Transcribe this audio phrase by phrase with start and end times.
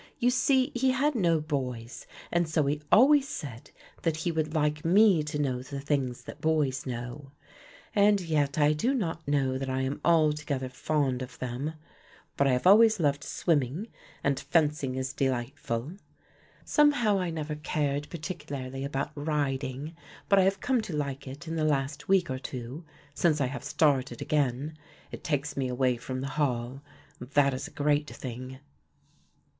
[0.17, 3.69] You see he had no boys and so he always said
[4.01, 7.33] that he would like me to know the things that boys know.
[7.93, 11.73] And yet I do not know that I am altogether fond of them.
[12.35, 13.89] But I have always loved swimming,
[14.23, 15.91] and fencing is delightful.
[16.65, 19.95] Somehow I never cared particularly about riding,
[20.29, 23.45] but I have come to like it in the last week or two, since I
[23.45, 24.75] have started again.
[25.11, 26.81] It takes me away from the Hall
[27.19, 28.57] and that is a great thing."